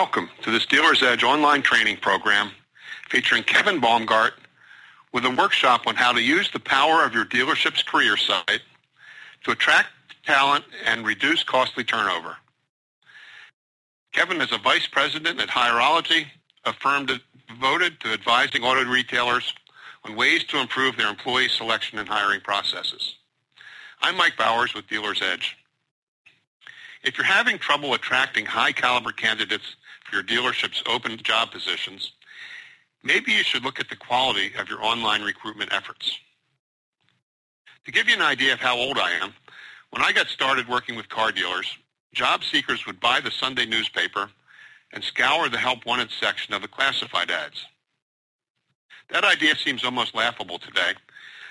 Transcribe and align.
Welcome 0.00 0.30
to 0.42 0.52
this 0.52 0.64
Dealer's 0.64 1.02
Edge 1.02 1.24
online 1.24 1.60
training 1.60 1.96
program 1.96 2.52
featuring 3.10 3.42
Kevin 3.42 3.80
Baumgart 3.80 4.30
with 5.12 5.24
a 5.24 5.30
workshop 5.30 5.88
on 5.88 5.96
how 5.96 6.12
to 6.12 6.22
use 6.22 6.48
the 6.52 6.60
power 6.60 7.02
of 7.04 7.12
your 7.12 7.24
dealership's 7.24 7.82
career 7.82 8.16
site 8.16 8.60
to 9.42 9.50
attract 9.50 9.88
talent 10.24 10.64
and 10.86 11.04
reduce 11.04 11.42
costly 11.42 11.82
turnover. 11.82 12.36
Kevin 14.12 14.40
is 14.40 14.52
a 14.52 14.58
vice 14.58 14.86
president 14.86 15.40
at 15.40 15.48
Hireology, 15.48 16.26
a 16.64 16.72
firm 16.72 17.08
devoted 17.48 17.98
to 17.98 18.12
advising 18.12 18.62
auto 18.62 18.84
retailers 18.84 19.52
on 20.04 20.14
ways 20.14 20.44
to 20.44 20.60
improve 20.60 20.96
their 20.96 21.10
employee 21.10 21.48
selection 21.48 21.98
and 21.98 22.08
hiring 22.08 22.40
processes. 22.40 23.16
I'm 24.00 24.16
Mike 24.16 24.36
Bowers 24.38 24.74
with 24.74 24.86
Dealer's 24.86 25.20
Edge. 25.20 25.56
If 27.02 27.18
you're 27.18 27.24
having 27.24 27.58
trouble 27.58 27.94
attracting 27.94 28.46
high 28.46 28.70
caliber 28.70 29.10
candidates 29.10 29.74
your 30.12 30.22
dealership's 30.22 30.82
open 30.86 31.16
job 31.18 31.50
positions, 31.50 32.12
maybe 33.02 33.32
you 33.32 33.42
should 33.42 33.64
look 33.64 33.80
at 33.80 33.88
the 33.88 33.96
quality 33.96 34.52
of 34.58 34.68
your 34.68 34.82
online 34.82 35.22
recruitment 35.22 35.72
efforts. 35.72 36.18
To 37.84 37.92
give 37.92 38.08
you 38.08 38.14
an 38.14 38.22
idea 38.22 38.52
of 38.52 38.60
how 38.60 38.76
old 38.76 38.98
I 38.98 39.12
am, 39.12 39.32
when 39.90 40.02
I 40.02 40.12
got 40.12 40.26
started 40.28 40.68
working 40.68 40.96
with 40.96 41.08
car 41.08 41.32
dealers, 41.32 41.78
job 42.12 42.44
seekers 42.44 42.86
would 42.86 43.00
buy 43.00 43.20
the 43.20 43.30
Sunday 43.30 43.64
newspaper 43.64 44.30
and 44.92 45.02
scour 45.02 45.48
the 45.48 45.58
help 45.58 45.86
wanted 45.86 46.10
section 46.10 46.54
of 46.54 46.62
the 46.62 46.68
classified 46.68 47.30
ads. 47.30 47.64
That 49.10 49.24
idea 49.24 49.56
seems 49.56 49.84
almost 49.84 50.14
laughable 50.14 50.58
today. 50.58 50.92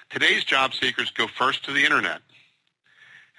Today's 0.10 0.44
job 0.44 0.74
seekers 0.74 1.12
go 1.12 1.28
first 1.28 1.66
to 1.66 1.74
the 1.74 1.84
internet. 1.84 2.22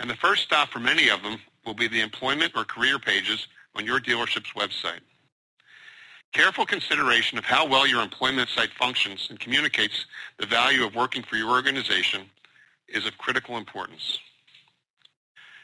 And 0.01 0.11
the 0.11 0.17
first 0.17 0.43
stop 0.43 0.71
for 0.71 0.81
many 0.81 1.09
of 1.09 1.23
them 1.23 1.39
will 1.65 1.75
be 1.75 1.89
the 1.89 2.01
employment 2.01 2.53
or 2.57 2.65
career 2.65 2.99
pages 2.99 3.47
on 3.75 3.85
your 3.85 4.01
dealership's 4.01 4.53
website. 4.57 5.01
Careful 6.33 6.67
consideration 6.67 7.39
of 7.39 7.45
how 7.45 7.67
well 7.67 7.87
your 7.87 8.03
employment 8.03 8.49
site 8.51 8.71
functions 8.79 9.29
and 9.31 9.41
communicates 9.41 10.05
the 10.39 10.47
value 10.47 10.85
of 10.85 10.95
working 10.95 11.23
for 11.23 11.37
your 11.37 11.51
organization 11.51 12.23
is 12.89 13.07
of 13.07 13.17
critical 13.19 13.57
importance. 13.57 14.19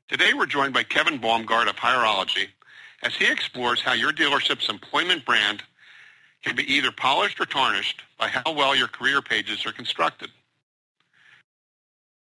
Today 0.09 0.33
we're 0.35 0.47
joined 0.47 0.75
by 0.75 0.83
Kevin 0.83 1.19
Baumgart 1.19 1.69
of 1.69 1.77
Hireology 1.77 2.49
as 3.03 3.15
he 3.15 3.31
explores 3.31 3.83
how 3.83 3.93
your 3.93 4.13
dealership's 4.13 4.69
employment 4.71 5.25
brand 5.25 5.63
can 6.43 6.57
be 6.57 6.71
either 6.73 6.91
polished 6.91 7.41
or 7.41 7.47
tarnished 7.47 8.03
by 8.19 8.29
how 8.29 8.53
well 8.53 8.75
your 8.75 8.89
career 8.89 9.21
pages 9.21 9.65
are 9.67 9.73
constructed. 9.73 10.31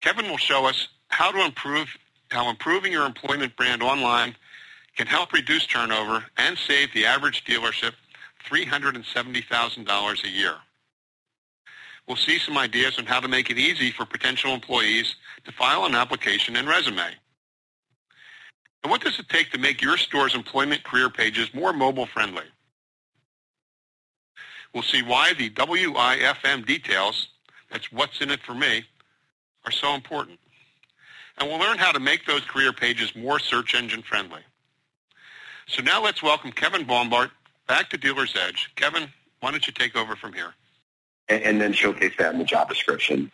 Kevin 0.01 0.29
will 0.29 0.37
show 0.37 0.65
us 0.65 0.87
how 1.09 1.31
to 1.31 1.43
improve 1.43 1.87
how 2.31 2.49
improving 2.49 2.91
your 2.91 3.05
employment 3.05 3.55
brand 3.57 3.81
online 3.81 4.35
can 4.95 5.07
help 5.07 5.33
reduce 5.33 5.65
turnover 5.65 6.25
and 6.37 6.57
save 6.57 6.93
the 6.93 7.05
average 7.05 7.43
dealership 7.43 7.93
$370,000 8.47 10.23
a 10.23 10.29
year. 10.29 10.55
We'll 12.07 12.17
see 12.17 12.39
some 12.39 12.57
ideas 12.57 12.97
on 12.97 13.05
how 13.05 13.19
to 13.19 13.27
make 13.27 13.49
it 13.49 13.57
easy 13.59 13.91
for 13.91 14.05
potential 14.05 14.53
employees 14.53 15.15
to 15.45 15.51
file 15.51 15.85
an 15.85 15.93
application 15.93 16.55
and 16.55 16.67
resume. 16.67 17.13
And 18.83 18.89
what 18.89 19.01
does 19.01 19.19
it 19.19 19.29
take 19.29 19.51
to 19.51 19.59
make 19.59 19.81
your 19.81 19.97
store's 19.97 20.33
employment 20.33 20.83
career 20.83 21.09
pages 21.09 21.53
more 21.53 21.73
mobile 21.73 22.07
friendly? 22.07 22.45
We'll 24.73 24.83
see 24.83 25.01
why 25.01 25.33
the 25.33 25.49
WIFM 25.51 26.65
details, 26.65 27.27
that's 27.71 27.91
what's 27.91 28.21
in 28.21 28.31
it 28.31 28.41
for 28.41 28.53
me, 28.53 28.83
are 29.65 29.71
so 29.71 29.93
important. 29.93 30.39
And 31.37 31.49
we'll 31.49 31.59
learn 31.59 31.77
how 31.77 31.91
to 31.91 31.99
make 31.99 32.25
those 32.25 32.41
career 32.41 32.73
pages 32.73 33.15
more 33.15 33.39
search 33.39 33.75
engine 33.75 34.01
friendly. 34.01 34.41
So 35.67 35.83
now 35.83 36.03
let's 36.03 36.23
welcome 36.23 36.51
Kevin 36.51 36.85
Baumgart 36.85 37.31
back 37.69 37.89
to 37.91 37.97
Dealer's 37.97 38.35
Edge. 38.35 38.71
Kevin, 38.75 39.07
why 39.39 39.51
don't 39.51 39.65
you 39.65 39.71
take 39.71 39.95
over 39.95 40.17
from 40.17 40.33
here? 40.33 40.53
And, 41.29 41.43
and 41.43 41.61
then 41.61 41.71
showcase 41.71 42.13
that 42.17 42.33
in 42.33 42.39
the 42.39 42.43
job 42.43 42.67
description. 42.67 43.31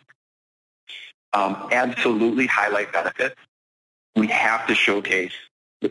Um, 1.32 1.68
absolutely 1.72 2.46
highlight 2.46 2.92
benefits. 2.92 3.34
We 4.14 4.28
have 4.28 4.66
to 4.68 4.74
showcase. 4.74 5.32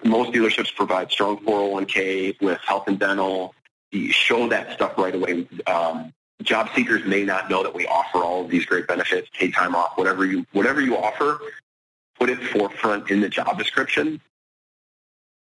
Most 0.04 0.32
dealerships 0.32 0.74
provide 0.74 1.12
strong 1.12 1.38
401k 1.40 2.42
with 2.42 2.60
health 2.60 2.88
and 2.88 2.98
dental. 2.98 3.54
You 3.92 4.12
show 4.12 4.48
that 4.50 4.72
stuff 4.74 4.98
right 4.98 5.14
away. 5.14 5.48
Um, 5.68 6.14
job 6.42 6.70
seekers 6.76 7.06
may 7.06 7.24
not 7.24 7.50
know 7.50 7.64
that 7.64 7.74
we 7.74 7.86
offer 7.88 8.20
all 8.20 8.46
of 8.46 8.52
these 8.52 8.66
great 8.66 8.88
benefits, 8.88 9.28
pay 9.34 9.52
time 9.52 9.76
off, 9.76 9.98
whatever 9.98 10.26
you 10.26 10.46
whatever 10.54 10.82
you 10.82 10.98
offer, 10.98 11.40
put 12.20 12.30
it 12.30 12.42
forefront 12.44 13.10
in 13.10 13.22
the 13.22 13.30
job 13.30 13.58
description 13.58 14.22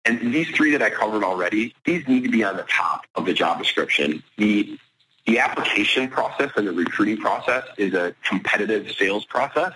and 0.04 0.34
these 0.34 0.48
three 0.50 0.72
that 0.72 0.82
I 0.82 0.90
covered 0.90 1.24
already, 1.24 1.74
these 1.84 2.06
need 2.06 2.24
to 2.24 2.30
be 2.30 2.44
on 2.44 2.56
the 2.56 2.64
top 2.64 3.06
of 3.14 3.24
the 3.24 3.32
job 3.32 3.58
description. 3.58 4.22
The 4.36 4.78
the 5.26 5.38
application 5.38 6.08
process 6.08 6.50
and 6.56 6.66
the 6.66 6.72
recruiting 6.72 7.16
process 7.16 7.64
is 7.78 7.94
a 7.94 8.14
competitive 8.24 8.92
sales 8.92 9.24
process. 9.24 9.72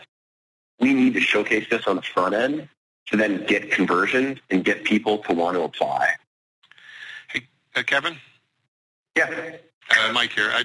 We 0.78 0.93
need 0.93 1.15
to 1.15 1.21
showcase 1.21 1.66
this 1.71 1.87
on 1.87 1.97
the 1.97 2.03
front 2.03 2.34
end 2.34 2.69
to 3.06 3.16
then 3.16 3.47
get 3.47 3.71
conversions 3.71 4.39
and 4.50 4.62
get 4.62 4.84
people 4.84 5.19
to 5.19 5.33
want 5.33 5.56
to 5.56 5.62
apply. 5.62 6.11
Hey, 7.28 7.49
uh, 7.75 7.83
Kevin? 7.83 8.16
Yeah. 9.16 9.53
Uh, 9.91 10.12
Mike 10.12 10.33
here. 10.33 10.50
I, 10.53 10.65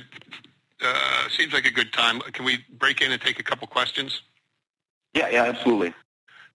uh, 0.82 1.30
seems 1.30 1.54
like 1.54 1.66
a 1.66 1.72
good 1.72 1.94
time. 1.94 2.20
Can 2.20 2.44
we 2.44 2.66
break 2.78 3.02
in 3.02 3.14
and 3.14 3.22
take 3.22 3.40
a 3.40 3.44
couple 3.44 3.66
questions? 3.68 4.22
Yeah, 5.14 5.30
yeah, 5.30 5.44
absolutely. 5.44 5.94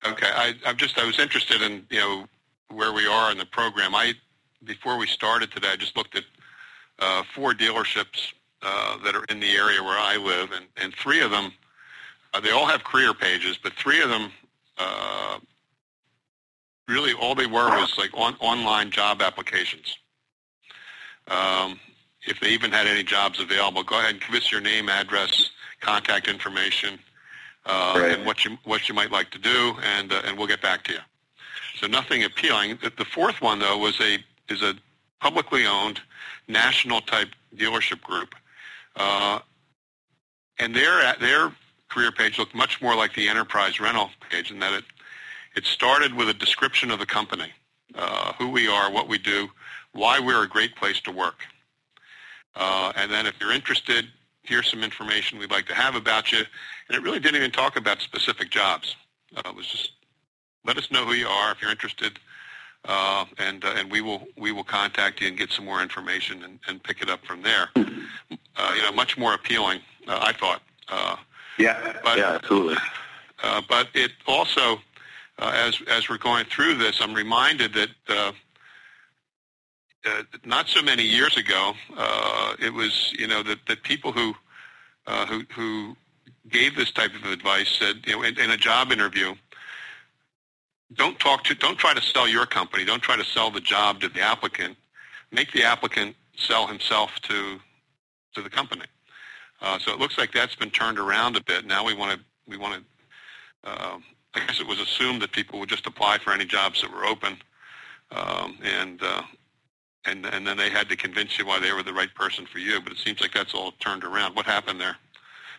Okay. 0.07 0.29
I, 0.31 0.55
I'm 0.67 0.77
just, 0.77 0.99
I 0.99 1.07
was 1.07 1.19
interested 1.19 1.63
in, 1.63 1.87
you 1.89 1.99
know, 1.99 2.27
where 2.71 2.93
we 2.93 3.07
are 3.07 3.31
in 3.31 3.39
the 3.39 3.47
program. 3.47 3.95
I 3.95 4.15
before 4.65 4.97
we 4.99 5.07
started 5.07 5.51
today, 5.53 5.69
I 5.73 5.77
just 5.77 5.97
looked 5.97 6.17
at 6.17 6.25
uh, 6.99 7.23
four 7.35 7.53
dealerships 7.53 8.33
uh, 8.63 8.99
that 9.05 9.15
are 9.15 9.25
in 9.25 9.41
the 9.41 9.51
area 9.51 9.83
where 9.83 9.99
I 9.99 10.17
live, 10.17 10.51
and, 10.53 10.67
and 10.77 10.93
three 10.95 11.21
of 11.21 11.31
them, 11.31 11.53
uh, 12.35 12.41
they 12.41 12.51
all 12.51 12.67
have 12.67 12.83
career 12.85 13.15
pages, 13.15 13.57
but 13.63 13.73
three 13.75 14.03
of 14.03 14.09
them, 14.09 14.33
uh, 14.79 15.39
really 16.89 17.13
all 17.13 17.35
they 17.35 17.47
were 17.47 17.69
was 17.71 17.97
like 17.97 18.11
on, 18.15 18.35
online 18.41 18.91
job 18.91 19.23
applications. 19.23 19.97
Um, 21.29 21.79
if 22.27 22.41
they 22.41 22.49
even 22.49 22.73
had 22.73 22.87
any 22.87 23.05
jobs 23.05 23.41
available, 23.41 23.83
go 23.83 23.99
ahead 23.99 24.15
and 24.15 24.21
give 24.21 24.35
us 24.35 24.51
your 24.51 24.61
name, 24.61 24.89
address, 24.89 25.51
contact 25.81 26.27
information, 26.27 26.99
uh, 27.67 27.95
right. 27.97 28.13
and 28.13 28.27
what 28.27 28.45
you 28.45 28.59
what 28.65 28.89
you 28.89 28.95
might 28.95 29.13
like 29.13 29.31
to 29.31 29.39
do, 29.39 29.75
and 29.83 30.13
uh, 30.13 30.23
and 30.25 30.37
we'll 30.37 30.47
get 30.47 30.61
back 30.63 30.83
to 30.85 30.93
you. 30.93 30.99
So 31.81 31.87
nothing 31.87 32.25
appealing. 32.25 32.79
The 32.83 33.05
fourth 33.05 33.41
one, 33.41 33.59
though, 33.61 33.79
was 33.79 34.01
a 34.01 34.19
is 34.49 34.63
a 34.63 34.75
publicly 35.21 35.67
owned 35.67 36.01
national 36.49 37.01
type 37.03 37.29
dealership 37.55 38.01
group, 38.03 38.35
uh, 38.97 39.39
and 40.59 40.75
their 40.75 41.15
their 41.21 41.53
career 41.89 42.11
page 42.11 42.39
looked 42.39 42.55
much 42.55 42.83
more 42.83 42.95
like 42.97 43.15
the 43.15 43.29
enterprise 43.29 43.81
rental 43.81 44.11
page 44.31 44.51
in 44.51 44.59
that 44.59 44.73
it 44.73 44.85
it 45.55 45.65
started 45.65 46.15
with 46.15 46.29
a 46.29 46.35
description 46.35 46.91
of 46.91 46.99
the 46.99 47.07
company, 47.07 47.53
uh, 47.95 48.33
who 48.35 48.49
we 48.49 48.69
are, 48.69 48.91
what 48.91 49.09
we 49.09 49.19
do, 49.19 49.49
why 49.93 50.19
we're 50.19 50.43
a 50.43 50.49
great 50.49 50.75
place 50.77 51.01
to 51.01 51.13
work, 51.13 51.47
uh, 52.57 52.93
and 52.97 53.11
then 53.11 53.27
if 53.27 53.35
you're 53.41 53.53
interested, 53.53 54.07
here's 54.43 54.69
some 54.69 54.83
information 54.83 55.39
we'd 55.39 55.51
like 55.51 55.67
to 55.67 55.75
have 55.75 55.95
about 55.95 56.33
you. 56.33 56.39
And 56.89 56.97
it 56.97 57.03
really 57.03 57.21
didn't 57.21 57.37
even 57.37 57.51
talk 57.51 57.77
about 57.77 58.01
specific 58.01 58.51
jobs. 58.51 58.97
Uh, 59.37 59.43
it 59.47 59.55
was 59.55 59.67
just 59.67 59.93
let 60.69 60.77
us 60.77 60.91
know 60.91 61.05
who 61.05 61.15
you 61.15 61.27
are 61.27 61.51
if 61.51 61.63
you're 61.63 61.71
interested, 61.71 62.21
uh, 62.85 63.25
and 63.39 63.65
uh, 63.65 63.75
and 63.77 63.91
we 63.91 64.03
will 64.03 64.29
we 64.37 64.53
will 64.53 64.63
contact 64.63 65.21
you 65.21 65.27
and 65.27 65.37
get 65.37 65.51
some 65.51 65.65
more 65.65 65.83
information 65.83 66.45
and, 66.45 66.61
and 66.69 66.83
pick 66.83 67.01
it 67.01 67.09
up 67.09 67.25
from 67.25 67.43
there. 67.43 67.71
Uh, 67.77 68.75
you 68.77 68.83
know, 68.83 68.93
much 68.93 69.17
more 69.17 69.35
appealing, 69.35 69.81
uh, 70.07 70.19
I 70.21 70.33
thought. 70.33 70.63
Uh, 70.89 71.17
yeah, 71.59 71.99
but, 72.05 72.19
yeah, 72.19 72.33
absolutely. 72.35 72.77
Uh, 73.43 73.63
but 73.69 73.89
it 73.95 74.13
also, 74.27 74.79
as 75.39 75.81
as 75.89 76.09
we're 76.09 76.19
going 76.19 76.45
through 76.45 76.75
this, 76.75 77.01
I'm 77.01 77.15
reminded 77.15 77.73
that. 77.75 78.35
not 80.45 80.69
so 80.69 80.81
many 80.83 81.03
years 81.03 81.37
ago, 81.37 81.73
it 82.61 82.73
was 82.73 83.13
you 83.19 83.27
know 83.27 83.43
that, 83.43 83.59
that 83.69 83.83
people 83.83 84.13
who 84.13 84.35
who 85.29 85.45
who 85.55 85.97
gave 86.51 86.77
this 86.77 86.91
type 86.91 87.15
of 87.15 87.31
advice 87.31 87.69
said 87.79 87.97
you 88.07 88.13
know 88.13 88.23
in, 88.23 88.39
in 88.39 88.51
a 88.51 88.57
job 88.57 88.93
interview 88.93 89.35
don't 90.95 91.19
talk 91.19 91.45
to, 91.45 91.55
don't 91.55 91.79
try 91.79 91.95
to 91.95 92.01
sell 92.01 92.29
your 92.29 92.47
company. 92.47 92.85
Don't 92.85 93.03
try 93.03 93.17
to 93.17 93.25
sell 93.25 93.51
the 93.51 93.61
job 93.61 94.01
to 94.01 94.09
the 94.09 94.21
applicant. 94.21 94.77
Make 95.31 95.53
the 95.53 95.65
applicant 95.65 96.17
sell 96.37 96.67
himself 96.67 97.11
to, 97.23 97.59
to 98.35 98.43
the 98.43 98.49
company. 98.49 98.87
Uh, 99.61 99.79
so 99.79 99.93
it 99.93 99.99
looks 99.99 100.17
like 100.17 100.33
that's 100.33 100.55
been 100.55 100.71
turned 100.71 100.99
around 100.99 101.37
a 101.37 101.43
bit. 101.43 101.67
Now 101.67 101.85
we 101.85 101.95
want 101.95 102.19
to, 102.19 102.25
we 102.47 102.57
want 102.57 102.83
to, 102.83 103.71
uh, 103.71 103.99
I 104.35 104.47
guess 104.47 104.61
it 104.61 104.67
was 104.67 104.81
assumed 104.81 105.21
that 105.23 105.33
people 105.33 105.59
would 105.59 105.69
just 105.69 105.87
apply 105.87 106.19
for 106.19 106.33
any 106.33 106.45
jobs 106.45 106.81
that 106.81 106.93
were 106.93 107.05
open. 107.05 107.37
Um, 108.11 108.59
and, 108.63 109.03
uh, 109.03 109.23
and, 110.07 110.25
and 110.25 110.47
then 110.47 110.57
they 110.57 110.71
had 110.71 110.89
to 110.89 110.97
convince 110.97 111.39
you 111.39 111.45
why 111.45 111.59
they 111.59 111.73
were 111.73 111.83
the 111.83 111.93
right 111.93 112.15
person 112.15 112.47
for 112.47 112.61
you. 112.61 112.81
But 112.81 112.93
it 112.93 112.99
seems 112.99 113.21
like 113.21 113.35
that's 113.35 113.53
all 113.53 113.73
turned 113.73 114.05
around. 114.05 114.35
What 114.35 114.47
happened 114.47 114.81
there 114.81 114.97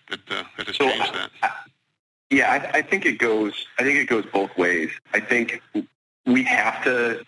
that, 0.09 0.19
uh, 0.31 0.43
that 0.57 0.67
has 0.67 0.75
so 0.77 0.89
changed 0.89 1.13
that? 1.13 1.29
Yeah, 2.29 2.51
I, 2.51 2.79
I 2.79 2.81
think 2.81 3.05
it 3.05 3.17
goes. 3.17 3.53
I 3.79 3.83
think 3.83 3.97
it 3.97 4.05
goes 4.05 4.25
both 4.31 4.55
ways. 4.57 4.91
I 5.13 5.19
think 5.19 5.61
we 6.25 6.43
have 6.43 6.83
to 6.83 7.25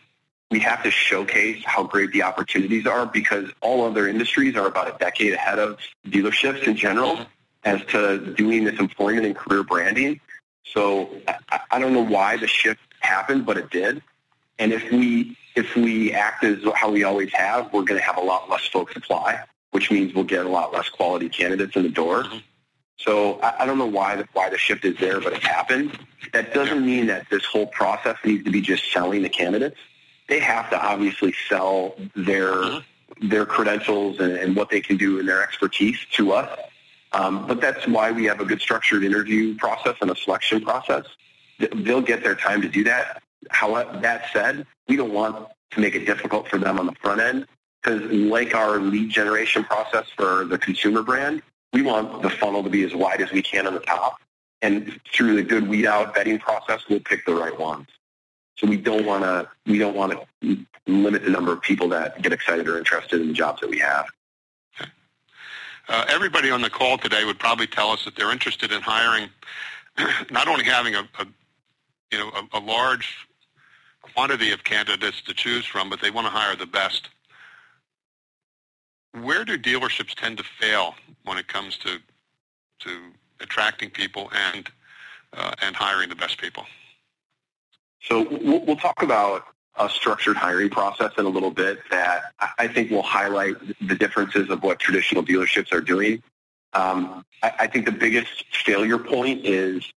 we 0.52 0.60
have 0.60 0.84
to 0.84 0.92
showcase 0.92 1.64
how 1.66 1.84
great 1.84 2.12
the 2.12 2.24
opportunities 2.24 2.86
are 2.86 3.06
because 3.06 3.50
all 3.62 3.86
other 3.86 4.08
industries 4.08 4.56
are 4.56 4.68
about 4.68 4.94
a 4.94 4.98
decade 5.00 5.34
ahead 5.34 5.60
of 5.60 5.80
dealerships 6.08 6.64
in 6.64 6.76
general 6.76 7.16
mm-hmm. 7.16 7.24
as 7.64 7.82
to 7.86 8.34
doing 8.36 8.66
this 8.66 8.78
employment 8.80 9.26
and 9.26 9.36
career 9.36 9.64
branding. 9.64 10.20
So 10.66 11.10
I, 11.50 11.62
I 11.72 11.80
don't 11.80 11.94
know 11.94 12.06
why 12.06 12.38
the 12.38 12.48
shift 12.48 12.82
happened, 13.00 13.46
but 13.46 13.58
it 13.58 13.70
did. 13.72 14.04
And 14.60 14.72
if 14.74 14.92
we 14.92 15.36
if 15.56 15.76
we 15.76 16.14
act 16.14 16.44
as 16.44 16.60
how 16.76 16.92
we 16.92 17.04
always 17.04 17.34
have, 17.34 17.74
we're 17.74 17.84
going 17.84 18.00
to 18.00 18.06
have 18.06 18.18
a 18.18 18.22
lot 18.22 18.50
less 18.50 18.66
folks 18.68 18.96
apply, 18.96 19.44
which 19.72 19.90
means 19.90 20.14
we'll 20.14 20.24
get 20.24 20.46
a 20.46 20.50
lot 20.50 20.72
less 20.74 20.90
quality 20.90 21.30
candidates 21.30 21.76
in 21.76 21.84
the 21.84 21.90
door. 21.90 22.26
So 23.04 23.40
I, 23.42 23.64
I 23.64 23.66
don't 23.66 23.78
know 23.78 23.86
why 23.86 24.16
the, 24.16 24.28
why 24.34 24.50
the 24.50 24.58
shift 24.58 24.86
is 24.86 24.98
there, 25.00 25.20
but 25.20 25.34
it 25.34 25.44
happened. 25.44 25.98
That 26.34 26.54
doesn't 26.54 26.86
mean 26.86 27.08
that 27.08 27.30
this 27.30 27.46
whole 27.46 27.68
process 27.68 28.18
needs 28.24 28.44
to 28.46 28.52
be 28.52 28.62
just 28.62 28.92
selling 28.92 29.24
the 29.24 29.30
candidates 29.30 29.78
they 30.32 30.40
have 30.40 30.70
to 30.70 30.82
obviously 30.82 31.36
sell 31.50 31.94
their 32.16 32.54
mm-hmm. 32.54 33.28
their 33.28 33.46
credentials 33.46 34.20
and, 34.22 34.32
and, 34.32 34.56
what 34.56 34.70
they 34.70 34.80
can 34.80 34.96
do 34.96 35.20
and 35.20 35.28
their 35.28 35.44
expertise 35.44 36.00
to 36.14 36.32
us. 36.32 36.50
Um, 37.12 37.46
but 37.48 37.60
that's 37.60 37.86
why 37.86 38.12
we 38.12 38.24
have 38.26 38.40
a 38.40 38.46
good 38.46 38.62
structured 38.62 39.04
interview 39.04 39.58
process 39.58 39.98
and 40.00 40.10
a 40.10 40.16
selection 40.16 40.62
process. 40.62 41.06
They'll 41.76 42.02
get 42.02 42.24
their 42.24 42.36
time 42.36 42.62
to 42.62 42.70
do 42.70 42.86
that. 42.86 43.22
However, 43.50 44.00
that 44.02 44.28
said, 44.32 44.66
we 44.88 44.96
don't 44.96 45.12
want 45.12 45.50
to 45.72 45.80
make 45.82 45.96
it 45.96 46.06
difficult 46.06 46.48
for 46.48 46.58
them 46.58 46.80
on 46.80 46.86
the 46.86 46.96
front 47.02 47.20
end 47.20 47.48
because 47.84 48.02
like 48.10 48.56
our 48.56 48.80
lead 48.80 49.10
generation 49.10 49.66
process 49.66 50.06
for 50.16 50.46
the 50.46 50.58
consumer 50.58 51.04
brand, 51.04 51.42
we 51.74 51.82
want 51.82 52.22
the 52.22 52.30
funnel 52.30 52.64
to 52.64 52.70
be 52.70 52.84
as 52.84 52.94
wide 52.94 53.22
as 53.22 53.32
we 53.32 53.42
can 53.42 53.68
on 53.68 53.74
the 53.74 53.80
top. 53.80 54.22
And 54.62 55.00
through 55.12 55.36
the 55.36 55.44
good 55.44 55.68
weed 55.68 55.86
out 55.86 56.14
vetting 56.16 56.40
process, 56.40 56.82
we'll 56.90 57.00
pick 57.00 57.26
the 57.26 57.34
right 57.34 57.58
ones. 57.58 57.88
So 58.58 58.68
we 58.68 58.78
don't 58.78 59.06
want 59.06 59.24
to 59.24 59.50
we 59.66 59.80
don't 59.80 59.96
want 59.96 60.14
to 60.42 60.66
limit 60.86 61.24
the 61.24 61.32
number 61.32 61.52
of 61.52 61.62
people 61.62 61.90
that 61.90 62.22
get 62.22 62.32
excited 62.32 62.68
or 62.68 62.78
interested 62.78 63.22
in 63.22 63.28
the 63.28 63.34
jobs 63.34 63.62
that 63.62 63.70
we 63.70 63.80
have. 63.80 64.06
Uh, 65.90 66.06
everybody 66.10 66.52
on 66.52 66.62
the 66.62 66.70
call 66.70 66.98
today 66.98 67.26
would 67.26 67.40
probably 67.40 67.68
tell 67.68 67.90
us 67.90 68.06
that 68.06 68.16
they're 68.16 68.32
interested 68.32 68.72
in 68.72 68.82
hiring, 68.82 69.30
not 70.32 70.48
only 70.48 70.64
having 70.64 70.96
a, 70.96 71.02
a 71.20 71.26
you 72.12 72.20
know 72.20 72.30
a, 72.30 72.58
a 72.58 72.60
large 72.60 73.28
quantity 74.02 74.52
of 74.52 74.64
candidates 74.64 75.22
to 75.22 75.34
choose 75.34 75.66
from, 75.66 75.90
but 75.90 76.02
they 76.02 76.12
want 76.12 76.28
to 76.28 76.32
hire 76.32 76.56
the 76.56 76.66
best. 76.66 77.10
Where 79.14 79.44
do 79.44 79.58
dealerships 79.58 80.16
tend 80.16 80.38
to 80.38 80.44
fail 80.44 80.96
when 81.24 81.38
it 81.38 81.48
comes 81.48 81.78
to 81.80 82.00
to 82.80 83.00
attracting 83.40 83.90
people 83.90 84.32
and 84.34 84.70
uh, 85.34 85.54
and 85.62 85.76
hiring 85.76 86.10
the 86.10 86.16
best 86.16 86.38
people? 86.40 86.66
So 88.02 88.28
we'll, 88.30 88.66
we'll 88.66 88.78
talk 88.78 89.04
about 89.04 89.44
a 89.78 89.90
structured 89.90 90.38
hiring 90.38 90.70
process 90.70 91.12
in 91.18 91.26
a 91.26 91.30
little 91.30 91.52
bit 91.52 91.80
that 91.92 92.34
I 92.58 92.68
think 92.68 92.92
will 92.92 93.04
highlight 93.04 93.56
the 93.88 93.96
differences 93.96 94.50
of 94.50 94.64
what 94.64 94.80
traditional 94.80 95.24
dealerships 95.24 95.72
are 95.72 95.82
doing. 95.82 96.22
Um, 96.74 97.26
I, 97.42 97.54
I 97.60 97.68
think 97.68 97.86
the 97.86 97.92
biggest 97.92 98.46
failure 98.66 98.98
point 98.98 99.46
is 99.46 99.90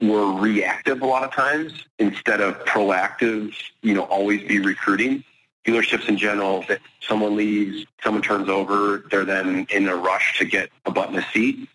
we're 0.00 0.40
reactive 0.40 1.02
a 1.02 1.06
lot 1.06 1.24
of 1.24 1.32
times 1.32 1.84
instead 1.98 2.40
of 2.40 2.64
proactive, 2.64 3.54
you 3.82 3.94
know, 3.94 4.02
always 4.02 4.42
be 4.44 4.60
recruiting. 4.60 5.24
Dealerships 5.64 6.08
in 6.08 6.18
general, 6.18 6.64
if 6.68 6.80
someone 7.00 7.36
leaves, 7.36 7.86
someone 8.02 8.22
turns 8.22 8.48
over, 8.48 9.04
they're 9.10 9.24
then 9.24 9.66
in 9.70 9.88
a 9.88 9.96
rush 9.96 10.38
to 10.38 10.44
get 10.44 10.70
a 10.84 10.90
butt 10.90 11.10
in 11.10 11.16
a 11.16 11.26
seat. 11.32 11.68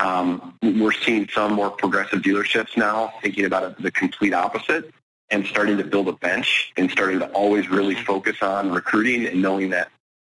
Um, 0.00 0.56
we're 0.62 0.92
seeing 0.92 1.28
some 1.28 1.52
more 1.52 1.70
progressive 1.70 2.22
dealerships 2.22 2.76
now 2.76 3.12
thinking 3.20 3.44
about 3.44 3.64
it 3.64 3.82
the 3.82 3.90
complete 3.90 4.32
opposite 4.32 4.92
and 5.30 5.44
starting 5.46 5.76
to 5.76 5.84
build 5.84 6.08
a 6.08 6.12
bench 6.12 6.72
and 6.76 6.90
starting 6.90 7.18
to 7.18 7.28
always 7.32 7.68
really 7.68 7.94
focus 7.94 8.36
on 8.42 8.70
recruiting 8.70 9.26
and 9.26 9.42
knowing 9.42 9.70
that 9.70 9.90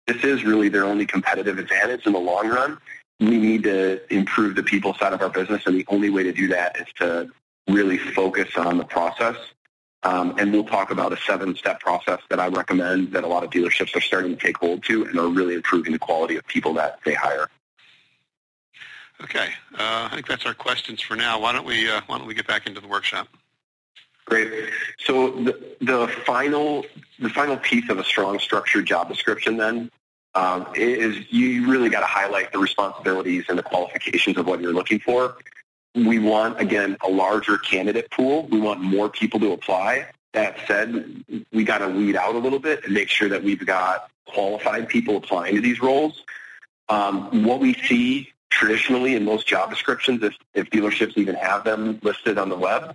this 0.06 0.25
is 0.25 0.45
really 0.45 0.69
their 0.69 0.85
only 0.85 1.05
competitive 1.05 1.59
advantage 1.59 2.06
in 2.06 2.12
the 2.12 2.19
long 2.19 2.49
run. 2.49 2.79
We 3.21 3.37
need 3.37 3.65
to 3.65 4.00
improve 4.12 4.55
the 4.55 4.62
people 4.62 4.95
side 4.95 5.12
of 5.12 5.21
our 5.21 5.29
business, 5.29 5.62
and 5.67 5.77
the 5.77 5.85
only 5.89 6.09
way 6.09 6.23
to 6.23 6.33
do 6.33 6.49
that 6.49 6.81
is 6.81 6.87
to 6.99 7.29
really 7.69 7.99
focus 7.99 8.56
on 8.56 8.79
the 8.79 8.85
process. 8.85 9.37
Um, 10.05 10.37
and 10.39 10.53
we'll 10.53 10.65
talk 10.65 10.91
about 10.91 11.12
a 11.12 11.17
seven-step 11.17 11.81
process 11.81 12.21
that 12.31 12.39
I 12.39 12.49
recommend 12.49 13.12
that 13.12 13.25
a 13.25 13.27
lot 13.27 13.43
of 13.43 13.50
dealerships 13.50 13.97
are 13.97 14.00
starting 14.00 14.37
to 14.37 14.41
take 14.41 14.56
hold 14.56 14.85
to 14.85 15.05
and 15.05 15.19
are 15.19 15.29
really 15.29 15.55
improving 15.55 15.93
the 15.93 15.99
quality 15.99 16.37
of 16.37 16.47
people 16.47 16.73
that 16.75 17.00
they 17.05 17.15
hire. 17.15 17.49
Okay, 19.21 19.49
uh, 19.75 20.09
I 20.11 20.15
think 20.15 20.29
that's 20.29 20.47
our 20.47 20.55
questions 20.55 21.00
for 21.00 21.17
now. 21.17 21.41
Why 21.41 21.53
don't 21.53 21.67
we 21.67 21.91
uh, 21.91 22.00
Why 22.06 22.19
don't 22.19 22.29
we 22.29 22.35
get 22.35 22.47
back 22.47 22.67
into 22.69 22.81
the 22.81 22.87
workshop? 22.87 23.27
Great. 24.27 24.71
So 24.99 25.31
the, 25.31 25.77
the 25.81 26.06
final 26.25 26.85
the 27.19 27.31
final 27.31 27.56
piece 27.56 27.89
of 27.91 27.99
a 27.99 28.05
strong 28.05 28.39
structured 28.39 28.87
job 28.87 29.09
description 29.09 29.56
then 29.56 29.91
um, 30.35 30.69
is 30.77 31.33
you 31.33 31.69
really 31.69 31.89
got 31.89 32.00
to 32.00 32.06
highlight 32.06 32.53
the 32.53 32.59
responsibilities 32.59 33.45
and 33.49 33.59
the 33.59 33.62
qualifications 33.62 34.37
of 34.37 34.47
what 34.47 34.61
you're 34.61 34.73
looking 34.73 35.00
for. 35.00 35.37
We 35.94 36.19
want 36.19 36.61
again 36.61 36.96
a 37.05 37.08
larger 37.08 37.58
candidate 37.58 38.11
pool. 38.11 38.46
We 38.49 38.61
want 38.61 38.81
more 38.81 39.08
people 39.08 39.40
to 39.40 39.52
apply. 39.52 40.06
That 40.32 40.56
said, 40.67 41.25
we 41.52 41.64
got 41.64 41.79
to 41.79 41.88
weed 41.88 42.14
out 42.14 42.35
a 42.35 42.38
little 42.38 42.58
bit 42.58 42.85
and 42.85 42.93
make 42.93 43.08
sure 43.08 43.29
that 43.31 43.43
we've 43.43 43.64
got 43.64 44.11
qualified 44.26 44.88
people 44.88 45.17
applying 45.17 45.55
to 45.55 45.61
these 45.61 45.81
roles. 45.81 46.23
Um, 46.88 47.44
what 47.44 47.61
we 47.61 47.75
see 47.75 48.32
traditionally 48.50 49.14
in 49.14 49.25
most 49.25 49.46
job 49.46 49.70
descriptions, 49.70 50.23
if, 50.23 50.37
if 50.55 50.70
dealerships 50.70 51.17
even 51.17 51.35
have 51.35 51.64
them 51.64 51.99
listed 52.02 52.38
on 52.38 52.49
the 52.49 52.56
web, 52.56 52.94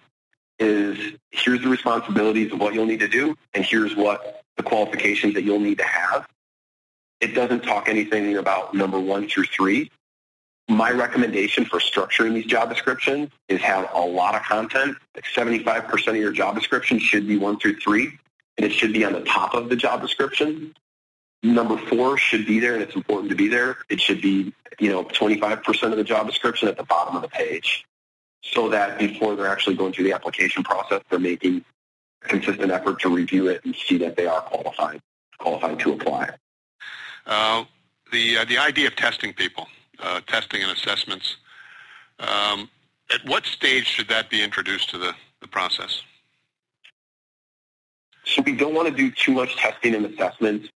is 0.60 1.14
here's 1.32 1.62
the 1.62 1.70
responsibilities 1.70 2.52
of 2.52 2.60
what 2.60 2.74
you'll 2.74 2.86
need 2.86 3.00
to 3.00 3.08
do, 3.08 3.36
and 3.54 3.66
here's 3.66 3.96
what 3.96 4.44
the 4.58 4.64
qualifications 4.64 5.34
that 5.34 5.44
you'll 5.44 5.60
need 5.60 5.80
to 5.80 5.84
have. 5.84 6.28
It 7.20 7.34
doesn't 7.34 7.62
talk 7.62 7.90
anything 7.90 8.38
about 8.38 8.74
number 8.74 9.00
one 9.00 9.28
through 9.28 9.46
three. 9.46 9.92
My 10.70 10.92
recommendation 10.92 11.66
for 11.66 11.80
structuring 11.80 12.34
these 12.34 12.46
job 12.46 12.70
descriptions 12.70 13.30
is 13.50 13.60
have 13.62 13.90
a 13.94 14.02
lot 14.02 14.36
of 14.36 14.44
content. 14.44 14.98
Like 15.16 15.26
75% 15.26 16.08
of 16.08 16.16
your 16.16 16.32
job 16.32 16.56
description 16.56 17.00
should 17.00 17.28
be 17.28 17.38
one 17.38 17.60
through 17.60 17.80
three, 17.80 18.18
and 18.58 18.66
it 18.66 18.72
should 18.72 18.94
be 18.94 19.04
on 19.04 19.14
the 19.14 19.22
top 19.22 19.54
of 19.54 19.70
the 19.70 19.76
job 19.76 20.02
description 20.02 20.74
number 21.44 21.78
four 21.78 22.18
should 22.18 22.46
be 22.46 22.60
there 22.60 22.74
and 22.74 22.82
it's 22.82 22.96
important 22.96 23.30
to 23.30 23.36
be 23.36 23.50
there. 23.50 23.78
It 23.90 24.02
should 24.02 24.22
be, 24.22 24.54
you 24.80 24.90
know, 24.90 25.04
25% 25.04 25.92
of 25.92 25.98
the 25.98 26.04
job 26.04 26.26
description 26.26 26.70
at 26.70 26.78
the 26.78 26.84
bottom 26.84 27.16
of 27.16 27.22
the 27.22 27.28
page 27.28 27.86
so 28.42 28.70
that 28.70 28.98
before 28.98 29.36
they're 29.36 29.48
actually 29.48 29.76
going 29.76 29.94
through 29.94 30.06
the 30.06 30.14
application 30.14 30.64
process, 30.64 31.02
they're 31.10 31.20
making 31.20 31.64
a 32.24 32.28
consistent 32.28 32.72
effort 32.72 33.00
to 33.02 33.10
review 33.10 33.48
it 33.48 33.64
and 33.66 33.76
see 33.76 33.98
that 33.98 34.16
they 34.16 34.26
are 34.26 34.42
qualified, 34.42 35.02
qualified 35.38 35.80
to 35.80 35.94
apply. 35.94 36.30
Uh, 37.26 37.66
the, 38.12 38.38
uh, 38.38 38.46
the 38.46 38.58
idea 38.58 38.88
of 38.88 38.96
testing 38.96 39.34
people, 39.34 39.68
uh, 40.04 40.22
testing 40.28 40.62
and 40.62 40.72
assessments, 40.72 41.38
um, 42.20 42.70
at 43.14 43.26
what 43.26 43.46
stage 43.46 43.86
should 43.86 44.08
that 44.10 44.30
be 44.30 44.44
introduced 44.44 44.90
to 44.90 44.98
the, 44.98 45.14
the 45.42 45.48
process? 45.48 46.02
So 48.26 48.42
we 48.42 48.56
don't 48.56 48.74
want 48.74 48.88
to 48.88 48.94
do 48.94 49.12
too 49.12 49.34
much 49.34 49.56
testing 49.58 49.96
and 49.96 50.06
assessments 50.06 50.70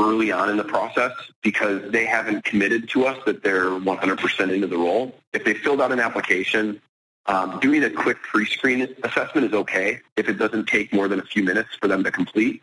early 0.00 0.32
on 0.32 0.48
in 0.48 0.56
the 0.56 0.64
process 0.64 1.12
because 1.42 1.90
they 1.92 2.06
haven't 2.06 2.44
committed 2.44 2.88
to 2.90 3.06
us 3.06 3.18
that 3.26 3.42
they're 3.42 3.70
100% 3.70 4.52
into 4.52 4.66
the 4.66 4.76
role. 4.76 5.14
If 5.32 5.44
they 5.44 5.54
filled 5.54 5.80
out 5.80 5.92
an 5.92 6.00
application, 6.00 6.80
um, 7.26 7.60
doing 7.60 7.84
a 7.84 7.90
quick 7.90 8.20
pre-screen 8.22 8.88
assessment 9.04 9.46
is 9.46 9.52
okay 9.52 10.00
if 10.16 10.28
it 10.28 10.34
doesn't 10.34 10.66
take 10.66 10.92
more 10.92 11.06
than 11.06 11.20
a 11.20 11.24
few 11.24 11.44
minutes 11.44 11.68
for 11.80 11.86
them 11.86 12.02
to 12.02 12.10
complete. 12.10 12.62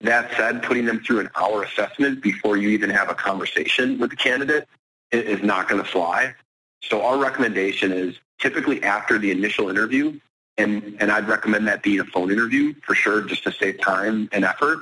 That 0.00 0.30
said, 0.36 0.62
putting 0.62 0.86
them 0.86 1.00
through 1.00 1.20
an 1.20 1.30
hour 1.36 1.64
assessment 1.64 2.22
before 2.22 2.56
you 2.56 2.68
even 2.70 2.88
have 2.88 3.10
a 3.10 3.14
conversation 3.14 3.98
with 3.98 4.10
the 4.10 4.16
candidate 4.16 4.68
is 5.12 5.42
not 5.42 5.68
going 5.68 5.82
to 5.82 5.88
fly. 5.88 6.34
So 6.82 7.04
our 7.04 7.18
recommendation 7.18 7.92
is 7.92 8.16
typically 8.38 8.82
after 8.82 9.18
the 9.18 9.30
initial 9.30 9.68
interview, 9.68 10.18
and, 10.56 10.96
and 11.00 11.10
I'd 11.10 11.28
recommend 11.28 11.66
that 11.68 11.82
being 11.82 12.00
a 12.00 12.04
phone 12.04 12.30
interview 12.30 12.74
for 12.84 12.94
sure, 12.94 13.22
just 13.22 13.44
to 13.44 13.52
save 13.52 13.80
time 13.80 14.28
and 14.32 14.44
effort. 14.44 14.80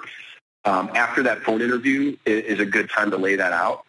Um, 0.64 0.90
after 0.94 1.22
that 1.22 1.42
phone 1.42 1.62
interview 1.62 2.16
is, 2.26 2.58
a 2.58 2.66
good 2.66 2.90
time 2.90 3.10
to 3.12 3.16
lay 3.16 3.36
that 3.36 3.52
out, 3.52 3.84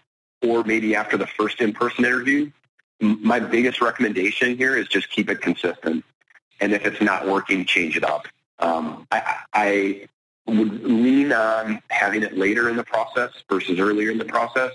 or 0.45 0.63
maybe 0.63 0.95
after 0.95 1.17
the 1.17 1.25
first 1.25 1.59
in-person 1.59 2.05
interview. 2.05 2.51
My 2.99 3.39
biggest 3.39 3.81
recommendation 3.81 4.57
here 4.57 4.75
is 4.75 4.87
just 4.87 5.09
keep 5.09 5.29
it 5.29 5.41
consistent, 5.41 6.05
and 6.59 6.73
if 6.73 6.85
it's 6.85 7.01
not 7.01 7.27
working, 7.27 7.65
change 7.65 7.97
it 7.97 8.03
up. 8.03 8.27
Um, 8.59 9.07
I, 9.11 9.37
I 9.53 10.07
would 10.45 10.83
lean 10.83 11.31
on 11.33 11.81
having 11.89 12.23
it 12.23 12.37
later 12.37 12.69
in 12.69 12.75
the 12.75 12.83
process 12.83 13.31
versus 13.49 13.79
earlier 13.79 14.11
in 14.11 14.17
the 14.17 14.25
process. 14.25 14.71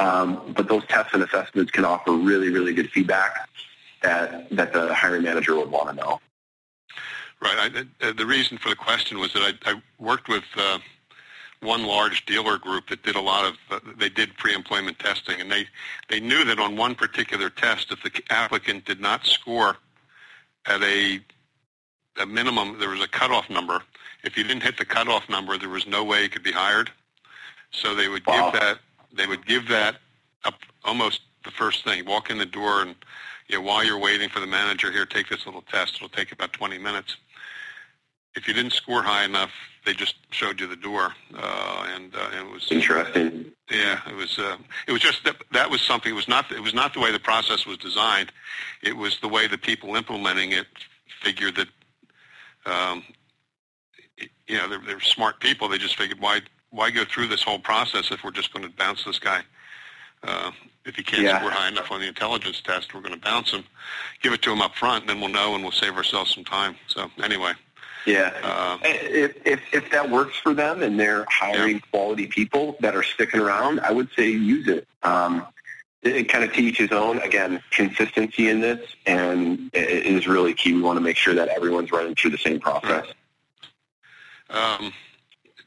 Um, 0.00 0.54
but 0.56 0.68
those 0.68 0.84
tests 0.86 1.12
and 1.12 1.22
assessments 1.22 1.70
can 1.70 1.84
offer 1.84 2.12
really, 2.12 2.48
really 2.48 2.72
good 2.72 2.90
feedback 2.90 3.48
that 4.02 4.48
that 4.50 4.72
the 4.72 4.94
hiring 4.94 5.22
manager 5.22 5.54
would 5.56 5.70
want 5.70 5.88
to 5.90 5.94
know. 5.94 6.20
Right. 7.40 7.72
I, 8.02 8.06
uh, 8.06 8.12
the 8.12 8.26
reason 8.26 8.58
for 8.58 8.70
the 8.70 8.76
question 8.76 9.18
was 9.18 9.32
that 9.34 9.42
I, 9.42 9.70
I 9.72 9.82
worked 9.98 10.28
with 10.28 10.44
uh, 10.56 10.78
one 11.60 11.84
large 11.84 12.24
dealer 12.26 12.58
group 12.58 12.88
that 12.88 13.02
did 13.02 13.16
a 13.16 13.20
lot 13.20 13.44
of 13.44 13.54
uh, 13.70 13.80
they 13.98 14.08
did 14.08 14.36
pre-employment 14.36 14.98
testing, 14.98 15.40
and 15.40 15.50
they 15.50 15.66
they 16.08 16.20
knew 16.20 16.44
that 16.44 16.58
on 16.58 16.76
one 16.76 16.94
particular 16.94 17.50
test, 17.50 17.92
if 17.92 18.02
the 18.02 18.12
applicant 18.30 18.86
did 18.86 19.00
not 19.00 19.26
score 19.26 19.76
at 20.66 20.82
a 20.82 21.20
a 22.20 22.26
minimum, 22.26 22.78
there 22.78 22.90
was 22.90 23.02
a 23.02 23.08
cutoff 23.08 23.48
number, 23.50 23.82
if 24.24 24.36
you 24.36 24.44
didn't 24.44 24.62
hit 24.62 24.76
the 24.76 24.84
cutoff 24.84 25.28
number, 25.28 25.56
there 25.56 25.68
was 25.68 25.86
no 25.86 26.04
way 26.04 26.22
you 26.22 26.28
could 26.28 26.42
be 26.42 26.52
hired. 26.52 26.90
So 27.70 27.94
they 27.94 28.08
would 28.08 28.26
Wow. 28.26 28.50
give 28.50 28.60
that 28.60 28.78
they 29.12 29.26
would 29.26 29.46
give 29.46 29.68
that 29.68 29.96
up 30.44 30.54
almost 30.84 31.20
the 31.44 31.50
first 31.50 31.84
thing. 31.84 32.04
Walk 32.06 32.30
in 32.30 32.38
the 32.38 32.46
door 32.46 32.82
and 32.82 32.94
you 33.48 33.56
know, 33.56 33.62
while 33.62 33.84
you're 33.84 33.98
waiting 33.98 34.28
for 34.28 34.40
the 34.40 34.46
manager 34.46 34.92
here, 34.92 35.04
take 35.04 35.28
this 35.28 35.44
little 35.44 35.62
test. 35.62 35.96
It'll 35.96 36.08
take 36.08 36.30
about 36.30 36.52
20 36.52 36.78
minutes. 36.78 37.16
If 38.36 38.46
you 38.46 38.54
didn't 38.54 38.72
score 38.72 39.02
high 39.02 39.24
enough, 39.24 39.50
they 39.84 39.92
just 39.92 40.14
showed 40.30 40.60
you 40.60 40.66
the 40.68 40.76
door, 40.76 41.12
uh, 41.36 41.86
and 41.94 42.14
uh, 42.14 42.30
it 42.38 42.48
was 42.48 42.70
Interesting. 42.70 43.50
yeah, 43.70 44.00
it 44.08 44.14
was. 44.14 44.38
Uh, 44.38 44.56
it 44.86 44.92
was 44.92 45.00
just 45.00 45.24
that 45.24 45.36
that 45.52 45.70
was 45.70 45.80
something. 45.80 46.12
It 46.12 46.14
was 46.14 46.28
not. 46.28 46.52
It 46.52 46.60
was 46.62 46.74
not 46.74 46.94
the 46.94 47.00
way 47.00 47.10
the 47.10 47.18
process 47.18 47.66
was 47.66 47.78
designed. 47.78 48.30
It 48.82 48.96
was 48.96 49.18
the 49.20 49.26
way 49.28 49.46
the 49.46 49.58
people 49.58 49.96
implementing 49.96 50.52
it 50.52 50.66
figured 51.22 51.56
that. 51.56 51.68
Um, 52.66 53.02
you 54.46 54.58
know, 54.58 54.68
they're, 54.68 54.82
they're 54.86 55.00
smart 55.00 55.40
people. 55.40 55.68
They 55.68 55.78
just 55.78 55.96
figured 55.96 56.20
why 56.20 56.42
why 56.70 56.90
go 56.90 57.04
through 57.04 57.26
this 57.28 57.42
whole 57.42 57.58
process 57.58 58.10
if 58.10 58.22
we're 58.24 58.30
just 58.30 58.52
going 58.52 58.64
to 58.68 58.74
bounce 58.76 59.04
this 59.04 59.18
guy. 59.18 59.42
Uh, 60.22 60.50
if 60.84 60.96
he 60.96 61.02
can't 61.02 61.22
Yeah. 61.22 61.38
score 61.38 61.50
high 61.50 61.68
enough 61.68 61.90
on 61.90 62.00
the 62.00 62.06
intelligence 62.06 62.60
test, 62.60 62.94
we're 62.94 63.00
going 63.00 63.14
to 63.14 63.20
bounce 63.20 63.50
him, 63.50 63.64
give 64.22 64.32
it 64.32 64.42
to 64.42 64.52
him 64.52 64.60
up 64.62 64.74
front, 64.76 65.02
and 65.02 65.10
then 65.10 65.20
we'll 65.20 65.30
know 65.30 65.54
and 65.54 65.62
we'll 65.64 65.72
save 65.72 65.96
ourselves 65.96 66.34
some 66.34 66.44
time. 66.44 66.76
So 66.88 67.10
anyway, 67.22 67.52
Yeah. 68.06 68.32
uh, 68.42 68.78
If, 68.84 69.36
if 69.46 69.60
if 69.72 69.90
that 69.90 70.08
works 70.10 70.36
for 70.36 70.54
them 70.54 70.82
and 70.82 70.98
they're 71.00 71.26
hiring 71.30 71.80
quality 71.90 72.26
people 72.26 72.76
that 72.80 72.94
are 72.94 73.02
sticking 73.02 73.40
around, 73.40 73.80
I 73.80 73.90
would 73.92 74.08
say 74.14 74.28
use 74.28 74.68
it. 74.68 74.86
Um, 75.02 75.46
it, 76.02 76.16
it 76.16 76.24
kind 76.28 76.44
of 76.44 76.52
to 76.52 76.60
each 76.62 76.78
his 76.78 76.92
own. 76.92 77.18
Again, 77.18 77.62
consistency 77.70 78.48
in 78.48 78.60
this 78.60 78.80
and 79.06 79.70
it 79.72 80.06
is 80.06 80.26
really 80.26 80.54
key. 80.54 80.72
We 80.74 80.82
want 80.82 80.98
to 80.98 81.02
make 81.02 81.16
sure 81.16 81.34
that 81.34 81.48
everyone's 81.48 81.92
running 81.92 82.14
through 82.14 82.30
the 82.30 82.38
same 82.38 82.60
process. 82.60 83.06
um, 84.50 84.92